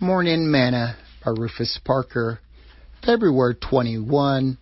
[0.00, 2.40] Morning Manna by Rufus Parker,
[3.06, 4.58] February 21,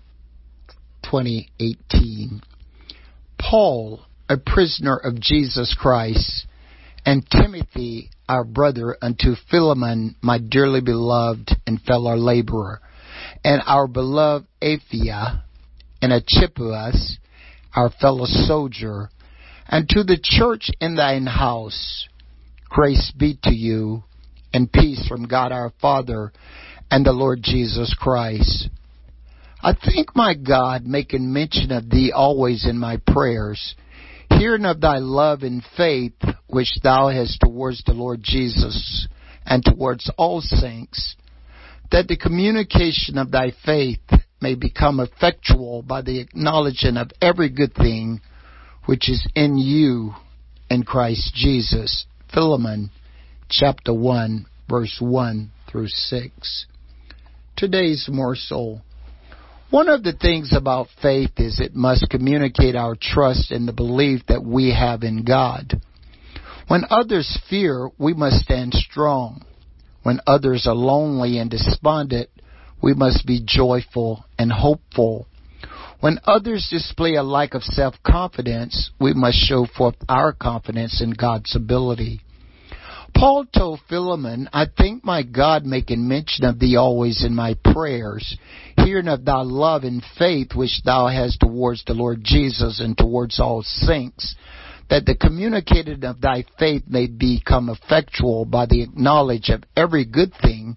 [1.03, 2.43] 2018.
[3.38, 6.46] Paul, a prisoner of Jesus Christ,
[7.06, 12.83] and Timothy, our brother, unto Philemon, my dearly beloved and fellow laborer,
[13.42, 15.42] and our beloved Apphia,
[16.02, 17.16] and Archippus,
[17.74, 19.09] our fellow soldier,
[19.66, 22.06] and to the church in thine house,
[22.69, 24.05] grace be to you
[24.52, 26.32] and peace from God our Father
[26.91, 28.69] and the Lord Jesus Christ.
[29.62, 33.74] I thank my God, making mention of thee always in my prayers,
[34.29, 36.15] hearing of thy love and faith
[36.48, 39.07] which thou hast towards the Lord Jesus
[39.46, 41.16] and towards all saints,
[41.91, 44.01] that the communication of thy faith
[44.41, 48.21] may become effectual by the acknowledging of every good thing
[48.87, 50.12] which is in you
[50.69, 52.07] in Christ Jesus.
[52.34, 52.91] Philemon
[53.52, 56.66] chapter 1, verse 1 through 6.
[57.55, 58.80] Today's morsel.
[59.68, 64.22] One of the things about faith is it must communicate our trust in the belief
[64.28, 65.82] that we have in God.
[66.68, 69.44] When others fear, we must stand strong.
[70.02, 72.30] When others are lonely and despondent,
[72.82, 75.27] we must be joyful and hopeful.
[76.00, 81.10] When others display a lack of self confidence, we must show forth our confidence in
[81.10, 82.22] God's ability.
[83.22, 88.36] Paul told Philemon, I thank my God making mention of thee always in my prayers,
[88.78, 93.38] hearing of thy love and faith which thou hast towards the Lord Jesus and towards
[93.38, 94.34] all saints,
[94.90, 100.32] that the communicating of thy faith may become effectual by the knowledge of every good
[100.42, 100.76] thing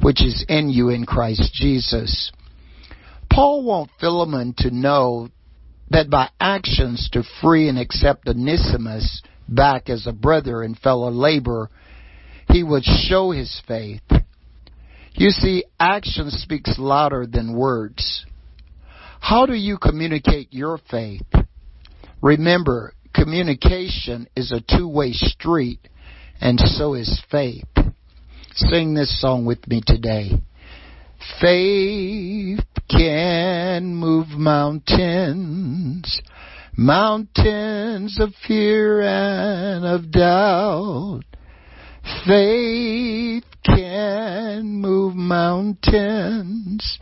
[0.00, 2.32] which is in you in Christ Jesus.
[3.30, 5.28] Paul wants Philemon to know
[5.92, 11.70] that by actions to free and accept Onesimus back as a brother and fellow laborer,
[12.48, 14.02] he would show his faith.
[15.14, 18.24] You see, action speaks louder than words.
[19.20, 21.22] How do you communicate your faith?
[22.20, 25.80] Remember, communication is a two-way street,
[26.40, 27.64] and so is faith.
[28.54, 30.30] Sing this song with me today.
[31.40, 36.20] Faith can move mountains,
[36.76, 41.22] mountains of fear and of doubt.
[42.26, 46.98] Faith can move mountains.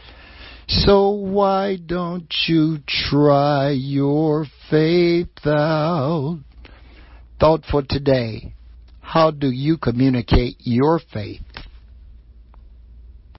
[0.68, 6.38] So why don't you try your faith out?
[7.40, 8.54] Thought for today.
[9.00, 11.49] How do you communicate your faith?